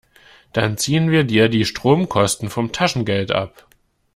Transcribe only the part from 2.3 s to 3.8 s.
vom Taschengeld ab.